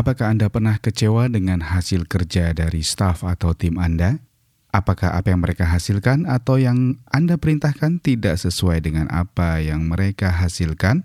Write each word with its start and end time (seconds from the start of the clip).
Apakah 0.00 0.32
Anda 0.32 0.48
pernah 0.48 0.80
kecewa 0.80 1.28
dengan 1.28 1.60
hasil 1.60 2.08
kerja 2.08 2.56
dari 2.56 2.80
staf 2.80 3.20
atau 3.20 3.52
tim 3.52 3.76
Anda? 3.76 4.24
Apakah 4.72 5.12
apa 5.12 5.28
yang 5.28 5.44
mereka 5.44 5.68
hasilkan 5.68 6.24
atau 6.24 6.56
yang 6.56 7.04
Anda 7.12 7.36
perintahkan 7.36 8.00
tidak 8.00 8.40
sesuai 8.40 8.80
dengan 8.80 9.12
apa 9.12 9.60
yang 9.60 9.92
mereka 9.92 10.32
hasilkan? 10.32 11.04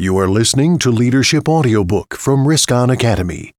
You 0.00 0.16
are 0.16 0.32
listening 0.32 0.80
to 0.80 0.88
Leadership 0.88 1.44
Audiobook 1.44 2.16
from 2.16 2.48
Riskon 2.48 2.88
Academy. 2.88 3.52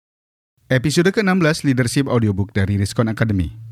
Episode 0.73 1.13
ke-16 1.13 1.61
Leadership 1.61 2.09
Audiobook 2.09 2.49
dari 2.57 2.81
Riskon 2.81 3.13
Academy. 3.13 3.70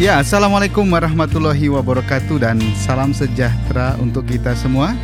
Ya, 0.00 0.24
Assalamualaikum 0.24 0.88
warahmatullahi 0.88 1.68
wabarakatuh 1.68 2.40
dan 2.40 2.56
salam 2.80 3.12
sejahtera 3.12 3.92
untuk 4.00 4.24
kita 4.24 4.56
semua. 4.56 4.96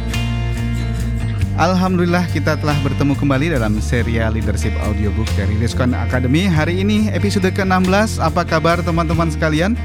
Alhamdulillah 1.60 2.24
kita 2.32 2.56
telah 2.56 2.72
bertemu 2.80 3.12
kembali 3.12 3.52
dalam 3.52 3.76
serial 3.84 4.32
Leadership 4.32 4.72
Audiobook 4.88 5.28
dari 5.36 5.52
Diskon 5.60 5.92
Academy. 5.92 6.48
Hari 6.48 6.80
ini 6.80 7.12
episode 7.12 7.52
ke-16. 7.52 8.16
Apa 8.16 8.48
kabar 8.48 8.80
teman-teman 8.80 9.28
sekalian? 9.28 9.76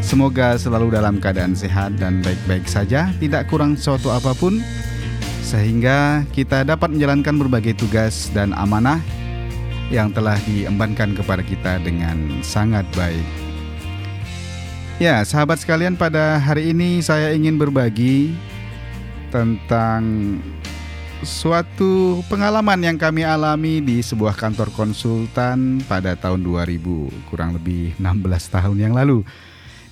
Semoga 0.00 0.56
selalu 0.56 0.96
dalam 0.96 1.20
keadaan 1.20 1.52
sehat 1.52 2.00
dan 2.00 2.24
baik-baik 2.24 2.64
saja, 2.64 3.12
tidak 3.20 3.52
kurang 3.52 3.76
sesuatu 3.76 4.08
apa 4.08 4.32
pun 4.32 4.64
sehingga 5.44 6.24
kita 6.32 6.64
dapat 6.66 6.96
menjalankan 6.96 7.38
berbagai 7.38 7.76
tugas 7.76 8.32
dan 8.32 8.56
amanah 8.56 8.98
yang 9.94 10.10
telah 10.10 10.34
diembankan 10.42 11.14
kepada 11.14 11.42
kita 11.46 11.78
dengan 11.84 12.42
sangat 12.42 12.82
baik. 12.98 13.45
Ya, 14.96 15.20
sahabat 15.28 15.60
sekalian, 15.60 15.92
pada 15.92 16.40
hari 16.40 16.72
ini 16.72 17.04
saya 17.04 17.36
ingin 17.36 17.60
berbagi 17.60 18.32
tentang 19.28 20.00
suatu 21.20 22.24
pengalaman 22.32 22.80
yang 22.80 22.96
kami 22.96 23.20
alami 23.20 23.84
di 23.84 24.00
sebuah 24.00 24.32
kantor 24.32 24.72
konsultan 24.72 25.84
pada 25.84 26.16
tahun 26.16 26.40
2000, 26.40 27.12
kurang 27.28 27.52
lebih 27.60 27.92
16 28.00 28.48
tahun 28.48 28.76
yang 28.88 28.96
lalu. 28.96 29.20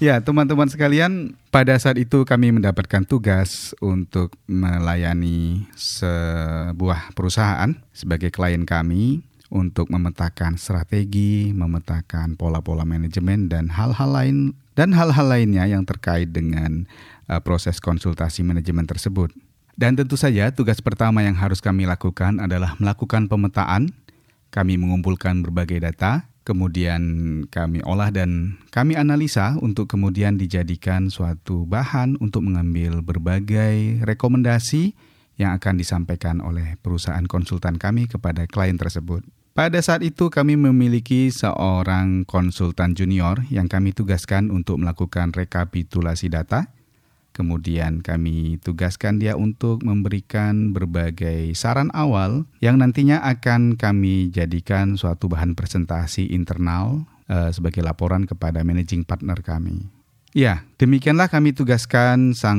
Ya, 0.00 0.24
teman-teman 0.24 0.72
sekalian, 0.72 1.36
pada 1.52 1.76
saat 1.76 2.00
itu 2.00 2.24
kami 2.24 2.56
mendapatkan 2.56 3.04
tugas 3.04 3.76
untuk 3.84 4.32
melayani 4.48 5.68
sebuah 5.76 7.12
perusahaan 7.12 7.76
sebagai 7.92 8.32
klien 8.32 8.64
kami 8.64 9.20
untuk 9.54 9.86
memetakan 9.88 10.58
strategi, 10.58 11.54
memetakan 11.54 12.34
pola-pola 12.34 12.82
manajemen 12.82 13.46
dan 13.46 13.70
hal-hal 13.70 14.10
lain 14.10 14.36
dan 14.74 14.90
hal-hal 14.90 15.30
lainnya 15.30 15.70
yang 15.70 15.86
terkait 15.86 16.34
dengan 16.34 16.90
uh, 17.30 17.38
proses 17.38 17.78
konsultasi 17.78 18.42
manajemen 18.42 18.84
tersebut. 18.84 19.30
Dan 19.78 19.94
tentu 19.94 20.18
saja 20.18 20.50
tugas 20.50 20.82
pertama 20.82 21.22
yang 21.22 21.38
harus 21.38 21.62
kami 21.62 21.86
lakukan 21.86 22.42
adalah 22.42 22.74
melakukan 22.82 23.30
pemetaan. 23.30 23.90
Kami 24.54 24.78
mengumpulkan 24.78 25.42
berbagai 25.42 25.82
data, 25.82 26.30
kemudian 26.46 27.02
kami 27.50 27.82
olah 27.82 28.14
dan 28.14 28.54
kami 28.70 28.94
analisa 28.94 29.58
untuk 29.58 29.90
kemudian 29.90 30.38
dijadikan 30.38 31.10
suatu 31.10 31.66
bahan 31.66 32.14
untuk 32.22 32.46
mengambil 32.46 33.02
berbagai 33.02 33.98
rekomendasi 34.06 34.94
yang 35.34 35.58
akan 35.58 35.74
disampaikan 35.74 36.38
oleh 36.38 36.78
perusahaan 36.78 37.26
konsultan 37.26 37.74
kami 37.74 38.06
kepada 38.06 38.46
klien 38.46 38.78
tersebut. 38.78 39.26
Pada 39.54 39.78
saat 39.78 40.02
itu 40.02 40.34
kami 40.34 40.58
memiliki 40.58 41.30
seorang 41.30 42.26
konsultan 42.26 42.98
junior 42.98 43.38
yang 43.54 43.70
kami 43.70 43.94
tugaskan 43.94 44.50
untuk 44.50 44.82
melakukan 44.82 45.30
rekapitulasi 45.30 46.26
data. 46.26 46.74
Kemudian 47.30 48.02
kami 48.02 48.58
tugaskan 48.58 49.22
dia 49.22 49.38
untuk 49.38 49.86
memberikan 49.86 50.74
berbagai 50.74 51.54
saran 51.54 51.94
awal 51.94 52.50
yang 52.58 52.82
nantinya 52.82 53.22
akan 53.22 53.78
kami 53.78 54.34
jadikan 54.34 54.98
suatu 54.98 55.30
bahan 55.30 55.54
presentasi 55.54 56.34
internal 56.34 57.06
uh, 57.30 57.54
sebagai 57.54 57.86
laporan 57.86 58.26
kepada 58.26 58.66
managing 58.66 59.06
partner 59.06 59.38
kami. 59.38 59.86
Ya, 60.34 60.66
demikianlah 60.82 61.30
kami 61.30 61.54
tugaskan 61.54 62.34
sang 62.34 62.58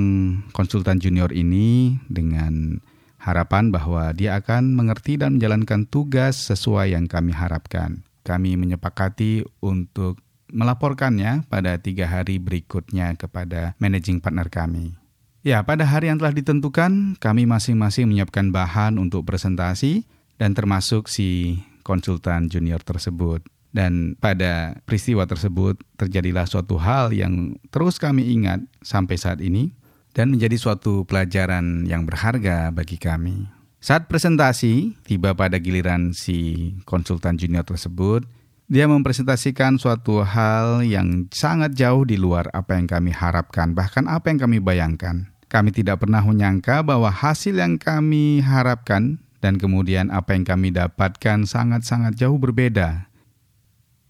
konsultan 0.56 1.03
junior 1.03 1.35
ini 1.35 2.00
dengan 2.07 2.79
harapan 3.25 3.74
bahwa 3.74 4.13
dia 4.13 4.38
akan 4.38 4.78
mengerti 4.78 5.18
dan 5.18 5.41
menjalankan 5.41 5.90
tugas 5.90 6.38
sesuai 6.46 6.94
yang 6.94 7.09
kami 7.09 7.34
harapkan. 7.34 8.06
Kami 8.22 8.53
menyepakati 8.53 9.41
untuk 9.66 10.22
melaporkannya 10.53 11.50
pada 11.50 11.81
tiga 11.81 12.06
hari 12.06 12.38
berikutnya 12.38 13.18
kepada 13.18 13.74
managing 13.81 14.22
partner 14.22 14.46
kami. 14.53 14.94
Ya, 15.41 15.62
pada 15.62 15.86
hari 15.86 16.09
yang 16.09 16.18
telah 16.18 16.34
ditentukan, 16.34 17.22
kami 17.22 17.46
masing-masing 17.46 18.09
menyiapkan 18.09 18.50
bahan 18.50 18.97
untuk 18.97 19.25
presentasi 19.30 20.06
dan 20.42 20.57
termasuk 20.57 21.06
si 21.06 21.62
konsultan 21.86 22.50
junior 22.50 22.81
tersebut. 22.81 23.46
Dan 23.69 24.16
pada 24.18 24.80
peristiwa 24.88 25.28
tersebut 25.28 25.78
terjadilah 26.00 26.47
suatu 26.50 26.80
hal 26.80 27.13
yang 27.13 27.59
terus 27.69 28.02
kami 28.02 28.25
ingat 28.31 28.63
sampai 28.81 29.19
saat 29.19 29.44
ini, 29.44 29.75
dan 30.15 30.31
menjadi 30.31 30.55
suatu 30.55 31.03
pelajaran 31.03 31.83
yang 31.83 32.07
berharga 32.07 32.71
bagi 32.71 32.95
kami. 32.95 33.51
Saat 33.83 34.07
presentasi, 34.09 34.97
tiba 35.05 35.35
pada 35.35 35.61
giliran 35.61 36.15
si 36.15 36.71
konsultan 36.87 37.37
junior 37.37 37.61
tersebut, 37.67 38.25
dia 38.65 38.89
mempresentasikan 38.89 39.77
suatu 39.77 40.25
hal 40.25 40.81
yang 40.81 41.29
sangat 41.29 41.77
jauh 41.77 42.01
di 42.01 42.17
luar 42.17 42.49
apa 42.49 42.79
yang 42.79 42.89
kami 42.89 43.13
harapkan, 43.13 43.77
bahkan 43.77 44.09
apa 44.09 44.33
yang 44.33 44.41
kami 44.41 44.57
bayangkan. 44.57 45.29
Kami 45.45 45.69
tidak 45.69 46.01
pernah 46.01 46.25
menyangka 46.25 46.81
bahwa 46.81 47.13
hasil 47.13 47.61
yang 47.61 47.77
kami 47.77 48.41
harapkan 48.41 49.21
dan 49.37 49.61
kemudian 49.61 50.09
apa 50.09 50.33
yang 50.33 50.41
kami 50.41 50.73
dapatkan 50.73 51.45
sangat-sangat 51.45 52.17
jauh 52.17 52.41
berbeda. 52.41 53.05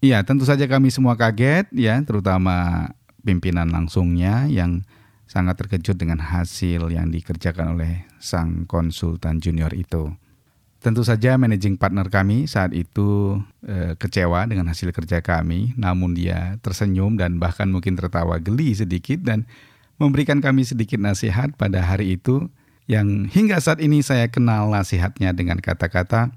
Iya, 0.00 0.24
tentu 0.24 0.48
saja 0.48 0.64
kami 0.64 0.88
semua 0.88 1.20
kaget 1.20 1.68
ya, 1.76 2.00
terutama 2.00 2.88
pimpinan 3.20 3.68
langsungnya 3.68 4.48
yang 4.48 4.80
sangat 5.26 5.58
terkejut 5.58 5.98
dengan 5.98 6.22
hasil 6.22 6.90
yang 6.90 7.10
dikerjakan 7.10 7.74
oleh 7.74 8.06
sang 8.22 8.64
konsultan 8.64 9.42
junior 9.42 9.74
itu. 9.74 10.14
Tentu 10.78 11.02
saja 11.02 11.34
managing 11.34 11.74
partner 11.74 12.06
kami 12.06 12.46
saat 12.46 12.70
itu 12.70 13.42
e, 13.66 13.98
kecewa 13.98 14.46
dengan 14.46 14.70
hasil 14.70 14.94
kerja 14.94 15.18
kami, 15.18 15.74
namun 15.74 16.14
dia 16.14 16.62
tersenyum 16.62 17.18
dan 17.18 17.42
bahkan 17.42 17.66
mungkin 17.66 17.98
tertawa 17.98 18.38
geli 18.38 18.70
sedikit 18.70 19.18
dan 19.26 19.50
memberikan 19.98 20.38
kami 20.38 20.62
sedikit 20.62 21.02
nasihat 21.02 21.58
pada 21.58 21.82
hari 21.82 22.14
itu 22.14 22.46
yang 22.86 23.26
hingga 23.26 23.58
saat 23.58 23.82
ini 23.82 23.98
saya 23.98 24.30
kenal 24.30 24.70
nasihatnya 24.70 25.34
dengan 25.34 25.58
kata-kata, 25.58 26.30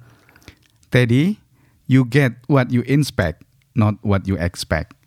Teddy, 0.90 1.38
you 1.86 2.10
get 2.10 2.42
what 2.50 2.74
you 2.74 2.82
inspect, 2.90 3.46
not 3.78 4.02
what 4.02 4.26
you 4.26 4.34
expect. 4.42 4.99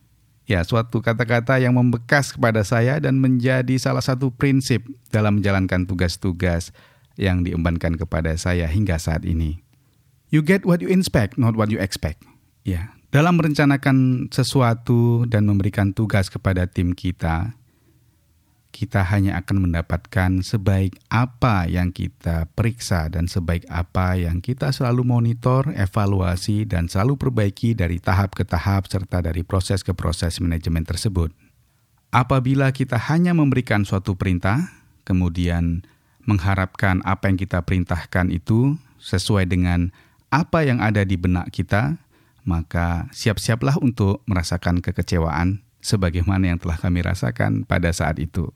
Ya, 0.52 0.60
suatu 0.68 1.00
kata-kata 1.00 1.56
yang 1.64 1.80
membekas 1.80 2.36
kepada 2.36 2.60
saya 2.60 3.00
dan 3.00 3.16
menjadi 3.24 3.72
salah 3.80 4.04
satu 4.04 4.28
prinsip 4.28 4.84
dalam 5.08 5.40
menjalankan 5.40 5.88
tugas-tugas 5.88 6.76
yang 7.16 7.40
diembankan 7.40 7.96
kepada 7.96 8.36
saya 8.36 8.68
hingga 8.68 9.00
saat 9.00 9.24
ini. 9.24 9.64
You 10.28 10.44
get 10.44 10.68
what 10.68 10.84
you 10.84 10.92
inspect, 10.92 11.40
not 11.40 11.56
what 11.56 11.72
you 11.72 11.80
expect. 11.80 12.20
Ya, 12.68 12.92
dalam 13.08 13.40
merencanakan 13.40 14.28
sesuatu 14.28 15.24
dan 15.24 15.48
memberikan 15.48 15.96
tugas 15.96 16.28
kepada 16.28 16.68
tim 16.68 16.92
kita, 16.92 17.56
kita 18.72 19.04
hanya 19.04 19.36
akan 19.44 19.68
mendapatkan 19.68 20.40
sebaik 20.40 20.96
apa 21.12 21.68
yang 21.68 21.92
kita 21.92 22.48
periksa 22.56 23.12
dan 23.12 23.28
sebaik 23.28 23.68
apa 23.68 24.16
yang 24.16 24.40
kita 24.40 24.72
selalu 24.72 25.04
monitor, 25.04 25.68
evaluasi, 25.76 26.64
dan 26.64 26.88
selalu 26.88 27.20
perbaiki 27.20 27.76
dari 27.76 28.00
tahap 28.00 28.32
ke 28.32 28.48
tahap 28.48 28.88
serta 28.88 29.20
dari 29.20 29.44
proses 29.44 29.84
ke 29.84 29.92
proses 29.92 30.40
manajemen 30.40 30.88
tersebut. 30.88 31.30
Apabila 32.08 32.72
kita 32.72 32.96
hanya 33.12 33.36
memberikan 33.36 33.84
suatu 33.84 34.16
perintah, 34.16 34.72
kemudian 35.04 35.84
mengharapkan 36.24 37.04
apa 37.04 37.28
yang 37.28 37.36
kita 37.36 37.60
perintahkan 37.60 38.32
itu 38.32 38.80
sesuai 38.96 39.52
dengan 39.52 39.92
apa 40.32 40.64
yang 40.64 40.80
ada 40.80 41.04
di 41.04 41.20
benak 41.20 41.52
kita, 41.52 42.00
maka 42.48 43.06
siap-siaplah 43.12 43.76
untuk 43.84 44.24
merasakan 44.24 44.80
kekecewaan 44.80 45.60
sebagaimana 45.82 46.54
yang 46.54 46.58
telah 46.62 46.78
kami 46.80 47.04
rasakan 47.04 47.68
pada 47.68 47.92
saat 47.92 48.16
itu. 48.22 48.48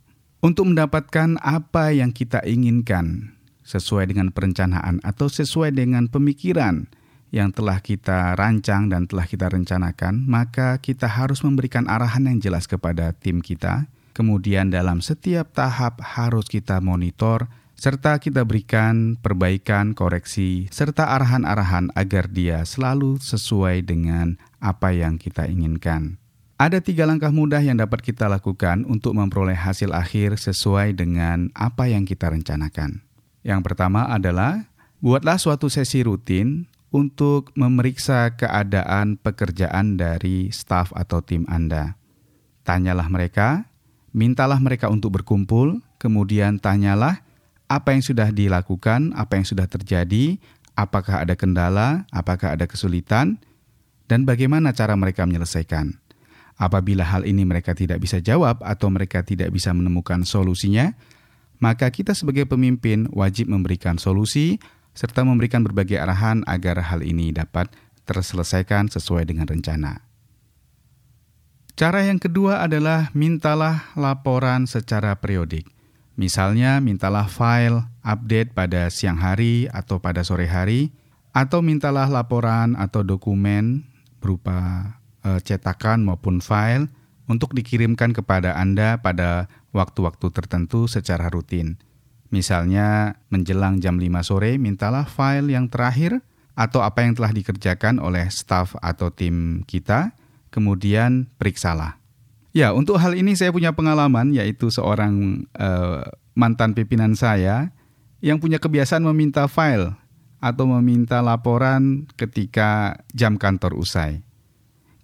Untuk 0.44 0.69
mendapatkan 0.69 1.41
apa 1.41 1.97
yang 1.97 2.12
kita 2.12 2.44
inginkan 2.44 3.33
sesuai 3.65 4.12
dengan 4.12 4.31
perencanaan 4.31 5.00
atau 5.00 5.27
sesuai 5.33 5.73
dengan 5.73 6.06
pemikiran 6.12 6.87
yang 7.35 7.50
telah 7.50 7.83
kita 7.83 8.38
rancang 8.38 8.93
dan 8.93 9.11
telah 9.11 9.27
kita 9.27 9.50
rencanakan, 9.50 10.29
maka 10.29 10.79
kita 10.79 11.09
harus 11.11 11.43
memberikan 11.43 11.91
arahan 11.91 12.31
yang 12.31 12.38
jelas 12.38 12.71
kepada 12.71 13.17
tim 13.17 13.43
kita, 13.43 13.91
kemudian 14.15 14.71
dalam 14.71 15.03
setiap 15.03 15.50
tahap 15.56 15.99
harus 16.05 16.47
kita 16.47 16.79
monitor, 16.85 17.50
serta 17.75 18.23
kita 18.23 18.47
berikan 18.47 19.19
perbaikan, 19.19 19.93
koreksi, 19.93 20.71
serta 20.71 21.17
arahan-arahan 21.17 21.91
agar 21.93 22.31
dia 22.31 22.62
selalu 22.62 23.19
sesuai 23.21 23.85
dengan 23.85 24.41
apa 24.62 24.94
yang 24.94 25.21
kita 25.21 25.49
inginkan. 25.50 26.21
Ada 26.56 26.81
tiga 26.81 27.05
langkah 27.05 27.29
mudah 27.29 27.61
yang 27.61 27.76
dapat 27.76 28.00
kita 28.00 28.32
lakukan 28.32 28.88
untuk 28.88 29.12
memperoleh 29.12 29.53
hasil 29.53 29.93
akhir 29.93 30.41
sesuai 30.41 30.97
dengan 30.97 31.53
apa 31.53 31.85
yang 31.85 32.08
kita 32.08 32.32
rencanakan. 32.32 33.05
Yang 33.44 33.61
pertama 33.61 34.08
adalah 34.08 34.64
buatlah 35.05 35.37
suatu 35.37 35.69
sesi 35.69 36.00
rutin 36.00 36.64
untuk 36.88 37.53
memeriksa 37.61 38.32
keadaan 38.41 39.20
pekerjaan 39.20 40.00
dari 40.00 40.49
staf 40.49 40.97
atau 40.97 41.20
tim 41.20 41.44
Anda. 41.44 42.00
Tanyalah 42.64 43.12
mereka, 43.12 43.69
mintalah 44.17 44.56
mereka 44.56 44.88
untuk 44.88 45.12
berkumpul, 45.20 45.85
kemudian 46.00 46.56
tanyalah 46.56 47.20
apa 47.69 47.93
yang 47.93 48.00
sudah 48.00 48.32
dilakukan, 48.32 49.12
apa 49.12 49.37
yang 49.37 49.44
sudah 49.44 49.69
terjadi, 49.69 50.41
apakah 50.73 51.20
ada 51.20 51.37
kendala, 51.37 52.09
apakah 52.09 52.56
ada 52.56 52.64
kesulitan, 52.64 53.44
dan 54.09 54.25
bagaimana 54.25 54.73
cara 54.73 54.97
mereka 54.97 55.29
menyelesaikan. 55.29 56.06
Apabila 56.56 57.05
hal 57.05 57.29
ini 57.29 57.44
mereka 57.44 57.76
tidak 57.76 58.00
bisa 58.00 58.20
jawab 58.25 58.64
atau 58.64 58.88
mereka 58.88 59.20
tidak 59.20 59.53
bisa 59.53 59.76
menemukan 59.76 60.25
solusinya, 60.25 60.97
maka 61.61 61.93
kita 61.93 62.17
sebagai 62.17 62.49
pemimpin 62.49 63.08
wajib 63.12 63.53
memberikan 63.53 64.00
solusi 64.00 64.56
serta 64.97 65.20
memberikan 65.29 65.61
berbagai 65.61 66.00
arahan 66.00 66.41
agar 66.49 66.81
hal 66.81 67.05
ini 67.05 67.29
dapat 67.29 67.69
terselesaikan 68.08 68.88
sesuai 68.88 69.29
dengan 69.29 69.44
rencana. 69.44 70.00
Cara 71.76 72.08
yang 72.08 72.17
kedua 72.17 72.64
adalah 72.64 73.12
mintalah 73.12 73.93
laporan 73.93 74.64
secara 74.64 75.12
periodik. 75.20 75.69
Misalnya, 76.17 76.81
mintalah 76.81 77.29
file 77.29 77.85
update 78.00 78.56
pada 78.56 78.88
siang 78.88 79.20
hari 79.20 79.69
atau 79.69 80.00
pada 80.00 80.25
sore 80.25 80.49
hari, 80.49 80.88
atau 81.37 81.61
mintalah 81.61 82.09
laporan 82.09 82.73
atau 82.81 83.05
dokumen 83.05 83.85
berupa 84.25 84.96
cetakan 85.43 86.06
maupun 86.06 86.38
file 86.38 86.87
untuk 87.26 87.52
dikirimkan 87.52 88.14
kepada 88.14 88.55
Anda 88.55 89.02
pada 89.02 89.50
waktu-waktu 89.75 90.31
tertentu 90.31 90.87
secara 90.87 91.26
rutin. 91.28 91.76
Misalnya, 92.31 93.19
menjelang 93.31 93.78
jam 93.78 93.99
5 94.02 94.26
sore, 94.26 94.58
mintalah 94.58 95.06
file 95.06 95.55
yang 95.55 95.70
terakhir 95.70 96.23
atau 96.56 96.82
apa 96.82 97.05
yang 97.05 97.14
telah 97.14 97.31
dikerjakan 97.31 98.00
oleh 98.02 98.26
staf 98.32 98.75
atau 98.81 99.12
tim 99.12 99.62
kita, 99.69 100.17
kemudian 100.50 101.31
periksalah. 101.38 102.00
Ya, 102.56 102.73
untuk 102.73 102.96
hal 102.96 103.12
ini 103.12 103.37
saya 103.37 103.52
punya 103.52 103.76
pengalaman 103.76 104.32
yaitu 104.32 104.73
seorang 104.73 105.44
uh, 105.61 106.08
mantan 106.32 106.73
pimpinan 106.73 107.12
saya 107.12 107.69
yang 108.25 108.40
punya 108.40 108.56
kebiasaan 108.56 109.05
meminta 109.05 109.44
file 109.44 109.93
atau 110.40 110.64
meminta 110.64 111.20
laporan 111.20 112.08
ketika 112.17 112.96
jam 113.12 113.37
kantor 113.37 113.76
usai. 113.76 114.25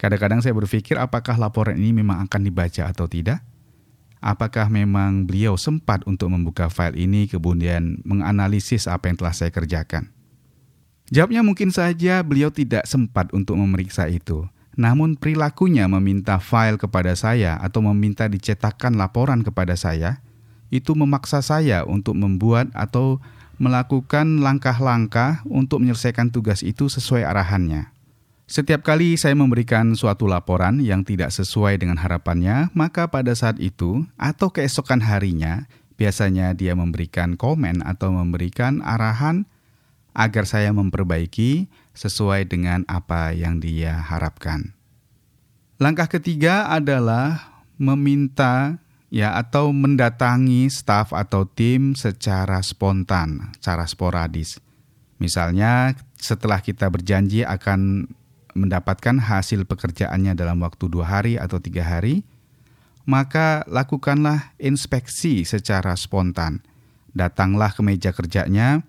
Kadang-kadang 0.02 0.42
saya 0.42 0.50
berpikir 0.50 0.98
apakah 0.98 1.38
laporan 1.38 1.78
ini 1.78 2.02
memang 2.02 2.26
akan 2.26 2.42
dibaca 2.42 2.90
atau 2.90 3.06
tidak? 3.06 3.38
Apakah 4.18 4.66
memang 4.66 5.30
beliau 5.30 5.54
sempat 5.54 6.02
untuk 6.10 6.34
membuka 6.34 6.66
file 6.66 6.98
ini 6.98 7.30
kemudian 7.30 8.02
menganalisis 8.02 8.90
apa 8.90 9.06
yang 9.06 9.22
telah 9.22 9.30
saya 9.30 9.54
kerjakan? 9.54 10.10
Jawabnya 11.14 11.46
mungkin 11.46 11.70
saja 11.70 12.18
beliau 12.26 12.50
tidak 12.50 12.82
sempat 12.90 13.30
untuk 13.30 13.54
memeriksa 13.62 14.10
itu. 14.10 14.42
Namun 14.74 15.14
perilakunya 15.14 15.86
meminta 15.86 16.42
file 16.42 16.82
kepada 16.82 17.14
saya 17.14 17.62
atau 17.62 17.78
meminta 17.86 18.26
dicetakkan 18.26 18.98
laporan 18.98 19.46
kepada 19.46 19.78
saya, 19.78 20.18
itu 20.74 20.98
memaksa 20.98 21.46
saya 21.46 21.86
untuk 21.86 22.18
membuat 22.18 22.74
atau 22.74 23.22
melakukan 23.62 24.42
langkah-langkah 24.42 25.46
untuk 25.46 25.78
menyelesaikan 25.78 26.34
tugas 26.34 26.66
itu 26.66 26.90
sesuai 26.90 27.22
arahannya. 27.22 27.92
Setiap 28.50 28.84
kali 28.84 29.16
saya 29.16 29.32
memberikan 29.32 29.96
suatu 29.96 30.28
laporan 30.28 30.82
yang 30.82 31.06
tidak 31.06 31.32
sesuai 31.32 31.80
dengan 31.80 31.96
harapannya, 31.96 32.68
maka 32.76 33.08
pada 33.08 33.32
saat 33.32 33.56
itu 33.62 34.04
atau 34.20 34.52
keesokan 34.52 35.00
harinya, 35.00 35.64
biasanya 35.96 36.52
dia 36.52 36.74
memberikan 36.74 37.38
komen 37.38 37.80
atau 37.86 38.12
memberikan 38.12 38.82
arahan 38.82 39.48
agar 40.12 40.44
saya 40.44 40.74
memperbaiki 40.74 41.70
sesuai 41.96 42.48
dengan 42.48 42.84
apa 42.88 43.32
yang 43.32 43.62
dia 43.62 43.96
harapkan. 43.96 44.76
Langkah 45.80 46.06
ketiga 46.06 46.68
adalah 46.68 47.64
meminta 47.80 48.78
ya 49.12 49.36
atau 49.36 49.74
mendatangi 49.74 50.68
staf 50.72 51.12
atau 51.12 51.48
tim 51.48 51.92
secara 51.98 52.60
spontan, 52.64 53.52
secara 53.58 53.84
sporadis. 53.88 54.60
Misalnya 55.18 55.96
setelah 56.16 56.62
kita 56.62 56.88
berjanji 56.88 57.42
akan 57.42 58.06
mendapatkan 58.52 59.18
hasil 59.18 59.64
pekerjaannya 59.64 60.36
dalam 60.36 60.60
waktu 60.60 60.88
dua 60.88 61.08
hari 61.08 61.34
atau 61.40 61.58
tiga 61.58 61.84
hari, 61.84 62.24
maka 63.08 63.66
lakukanlah 63.66 64.54
inspeksi 64.60 65.42
secara 65.42 65.96
spontan. 65.98 66.62
Datanglah 67.12 67.74
ke 67.74 67.82
meja 67.84 68.10
kerjanya, 68.14 68.86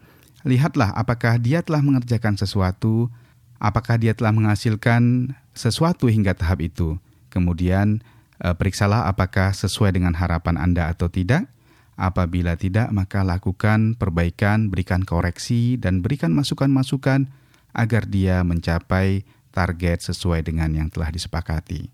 lihatlah 0.48 0.94
apakah 0.96 1.40
dia 1.42 1.60
telah 1.66 1.84
mengerjakan 1.84 2.40
sesuatu, 2.40 3.12
apakah 3.60 4.00
dia 4.00 4.16
telah 4.16 4.32
menghasilkan 4.32 5.34
sesuatu 5.56 6.08
hingga 6.08 6.36
tahap 6.36 6.64
itu. 6.64 6.96
Kemudian 7.34 8.00
e, 8.40 8.48
periksalah 8.54 9.10
apakah 9.10 9.52
sesuai 9.52 9.96
dengan 9.96 10.14
harapan 10.16 10.56
Anda 10.60 10.92
atau 10.92 11.10
tidak. 11.10 11.50
Apabila 11.94 12.58
tidak, 12.58 12.90
maka 12.90 13.22
lakukan 13.22 13.94
perbaikan, 14.02 14.74
berikan 14.74 15.06
koreksi, 15.06 15.78
dan 15.78 16.02
berikan 16.02 16.34
masukan-masukan 16.34 17.30
agar 17.74 18.10
dia 18.10 18.42
mencapai 18.42 19.26
target 19.54 20.10
sesuai 20.10 20.42
dengan 20.42 20.74
yang 20.74 20.90
telah 20.90 21.14
disepakati. 21.14 21.94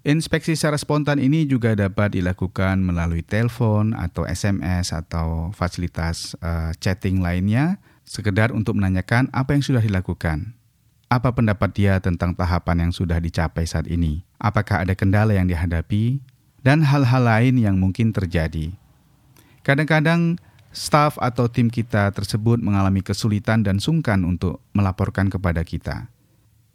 Inspeksi 0.00 0.56
secara 0.56 0.80
spontan 0.80 1.20
ini 1.20 1.44
juga 1.44 1.76
dapat 1.76 2.16
dilakukan 2.16 2.80
melalui 2.80 3.20
telepon 3.20 3.92
atau 3.92 4.24
SMS 4.24 4.96
atau 4.96 5.52
fasilitas 5.52 6.32
uh, 6.40 6.72
chatting 6.80 7.20
lainnya, 7.20 7.76
sekedar 8.08 8.48
untuk 8.48 8.80
menanyakan 8.80 9.28
apa 9.28 9.52
yang 9.52 9.60
sudah 9.60 9.84
dilakukan. 9.84 10.56
Apa 11.12 11.36
pendapat 11.36 11.76
dia 11.76 12.00
tentang 12.00 12.32
tahapan 12.32 12.88
yang 12.88 12.92
sudah 12.96 13.20
dicapai 13.20 13.68
saat 13.68 13.84
ini? 13.92 14.24
Apakah 14.40 14.88
ada 14.88 14.96
kendala 14.96 15.36
yang 15.36 15.44
dihadapi? 15.44 16.24
Dan 16.64 16.80
hal-hal 16.80 17.20
lain 17.20 17.60
yang 17.60 17.76
mungkin 17.76 18.08
terjadi. 18.16 18.72
Kadang-kadang 19.60 20.40
staf 20.72 21.20
atau 21.20 21.44
tim 21.50 21.68
kita 21.68 22.08
tersebut 22.16 22.56
mengalami 22.62 23.04
kesulitan 23.04 23.60
dan 23.60 23.82
sungkan 23.82 24.24
untuk 24.24 24.64
melaporkan 24.72 25.28
kepada 25.28 25.60
kita. 25.60 26.08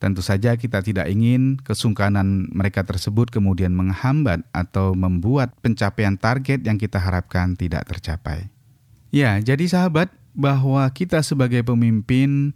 Tentu 0.06 0.22
saja 0.22 0.54
kita 0.54 0.86
tidak 0.86 1.10
ingin 1.10 1.58
kesungkanan 1.66 2.54
mereka 2.54 2.86
tersebut 2.86 3.34
kemudian 3.34 3.74
menghambat 3.74 4.46
atau 4.54 4.94
membuat 4.94 5.58
pencapaian 5.66 6.14
target 6.14 6.62
yang 6.62 6.78
kita 6.78 7.02
harapkan 7.02 7.58
tidak 7.58 7.90
tercapai. 7.90 8.54
Ya, 9.10 9.42
jadi 9.42 9.66
sahabat, 9.66 10.14
bahwa 10.38 10.86
kita 10.94 11.26
sebagai 11.26 11.66
pemimpin 11.66 12.54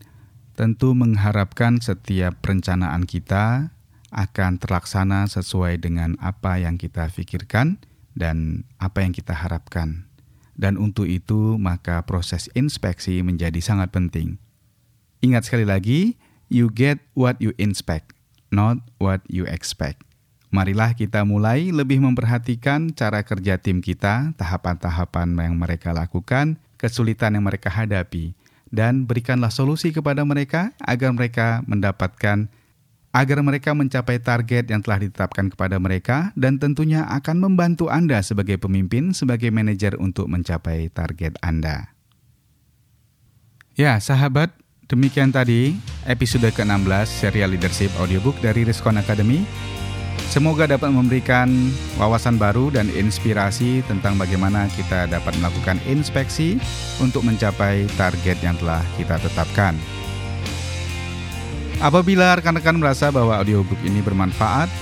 tentu 0.54 0.94
mengharapkan 0.94 1.82
setiap 1.82 2.38
perencanaan 2.38 3.10
kita 3.10 3.74
akan 4.14 4.62
terlaksana 4.62 5.26
sesuai 5.26 5.82
dengan 5.82 6.22
apa 6.22 6.62
yang 6.62 6.78
kita 6.78 7.10
pikirkan 7.10 7.82
dan 8.14 8.68
apa 8.78 9.02
yang 9.02 9.10
kita 9.10 9.34
harapkan. 9.34 10.06
Dan 10.54 10.78
untuk 10.78 11.10
itu, 11.10 11.58
maka 11.58 12.06
proses 12.06 12.46
inspeksi 12.54 13.26
menjadi 13.26 13.58
sangat 13.58 13.90
penting. 13.90 14.38
Ingat 15.26 15.50
sekali 15.50 15.66
lagi, 15.66 16.20
You 16.50 16.74
get 16.74 16.98
what 17.14 17.38
you 17.38 17.54
inspect, 17.62 18.18
not 18.50 18.82
what 18.98 19.22
you 19.30 19.46
expect. 19.46 20.02
Marilah 20.50 20.98
kita 20.98 21.22
mulai 21.22 21.70
lebih 21.70 22.02
memperhatikan 22.02 22.90
cara 22.98 23.22
kerja 23.22 23.62
tim 23.62 23.86
kita, 23.86 24.34
tahapan-tahapan 24.34 25.38
yang 25.38 25.62
mereka 25.62 25.94
lakukan, 25.94 26.58
kesulitan 26.82 27.38
yang 27.38 27.46
mereka 27.46 27.70
hadapi, 27.70 28.34
dan 28.74 29.06
berikanlah 29.06 29.54
solusi 29.54 29.94
kepada 29.94 30.26
mereka 30.26 30.74
agar 30.82 31.14
mereka 31.14 31.62
mendapatkan 31.70 32.50
agar 33.10 33.42
mereka 33.42 33.74
mencapai 33.74 34.22
target 34.22 34.70
yang 34.70 34.86
telah 34.86 35.02
ditetapkan 35.02 35.50
kepada 35.50 35.82
mereka 35.82 36.30
dan 36.38 36.62
tentunya 36.62 37.06
akan 37.10 37.42
membantu 37.42 37.90
Anda 37.90 38.22
sebagai 38.22 38.62
pemimpin, 38.62 39.18
sebagai 39.18 39.50
manajer 39.50 39.98
untuk 39.98 40.30
mencapai 40.30 40.94
target 40.94 41.34
Anda. 41.42 41.94
Ya, 43.74 43.98
sahabat, 43.98 44.54
Demikian 44.90 45.30
tadi 45.30 45.78
episode 46.10 46.50
ke-16 46.50 47.06
serial 47.06 47.54
leadership 47.54 47.94
audiobook 48.02 48.34
dari 48.42 48.66
Riskon 48.66 48.98
Academy. 48.98 49.46
Semoga 50.34 50.66
dapat 50.66 50.90
memberikan 50.90 51.46
wawasan 52.02 52.42
baru 52.42 52.74
dan 52.74 52.90
inspirasi 52.98 53.86
tentang 53.86 54.18
bagaimana 54.18 54.66
kita 54.74 55.06
dapat 55.06 55.38
melakukan 55.38 55.78
inspeksi 55.86 56.58
untuk 56.98 57.22
mencapai 57.22 57.86
target 58.02 58.42
yang 58.42 58.58
telah 58.58 58.82
kita 58.98 59.22
tetapkan. 59.22 59.78
Apabila 61.86 62.42
rekan-rekan 62.42 62.82
merasa 62.82 63.14
bahwa 63.14 63.38
audiobook 63.38 63.78
ini 63.86 64.02
bermanfaat, 64.02 64.74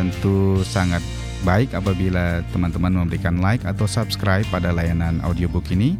tentu 0.00 0.64
sangat 0.64 1.04
baik 1.44 1.76
apabila 1.76 2.40
teman-teman 2.56 3.04
memberikan 3.04 3.36
like 3.36 3.68
atau 3.68 3.84
subscribe 3.84 4.48
pada 4.48 4.72
layanan 4.72 5.20
audiobook 5.20 5.68
ini, 5.68 5.92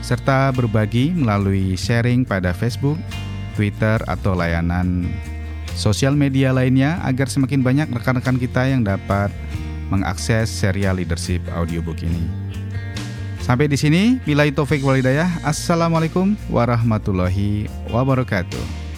serta 0.00 0.50
berbagi 0.52 1.12
melalui 1.12 1.76
sharing 1.76 2.24
pada 2.24 2.50
Facebook, 2.56 2.96
Twitter, 3.54 4.00
atau 4.08 4.34
layanan 4.34 5.08
sosial 5.76 6.12
media 6.12 6.52
lainnya 6.52 7.00
agar 7.06 7.30
semakin 7.30 7.64
banyak 7.64 7.88
rekan-rekan 7.88 8.36
kita 8.36 8.68
yang 8.68 8.84
dapat 8.84 9.32
mengakses 9.88 10.50
serial 10.50 10.98
leadership 11.00 11.42
audiobook 11.54 12.00
ini. 12.04 12.50
Sampai 13.40 13.66
di 13.66 13.74
sini, 13.74 14.20
bila 14.22 14.46
Taufik 14.52 14.84
Walidayah. 14.84 15.42
Assalamualaikum 15.42 16.38
warahmatullahi 16.52 17.66
wabarakatuh. 17.90 18.89